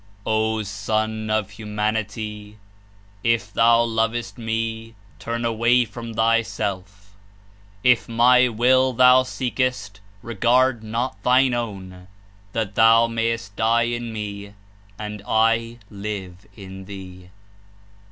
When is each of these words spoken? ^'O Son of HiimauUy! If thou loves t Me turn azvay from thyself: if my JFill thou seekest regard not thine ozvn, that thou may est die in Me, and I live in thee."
^'O 0.25 0.65
Son 0.65 1.29
of 1.29 1.49
HiimauUy! 1.51 2.55
If 3.23 3.53
thou 3.53 3.83
loves 3.83 4.31
t 4.31 4.41
Me 4.41 4.95
turn 5.19 5.43
azvay 5.43 5.87
from 5.87 6.15
thyself: 6.15 7.13
if 7.83 8.09
my 8.09 8.45
JFill 8.47 8.97
thou 8.97 9.21
seekest 9.21 9.99
regard 10.23 10.81
not 10.81 11.21
thine 11.21 11.51
ozvn, 11.51 12.07
that 12.53 12.73
thou 12.73 13.05
may 13.05 13.27
est 13.31 13.55
die 13.55 13.83
in 13.83 14.11
Me, 14.11 14.55
and 14.97 15.21
I 15.27 15.77
live 15.91 16.47
in 16.57 16.85
thee." 16.85 17.29